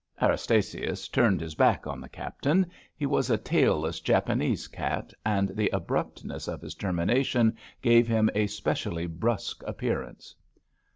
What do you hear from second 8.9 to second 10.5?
brusque appearance.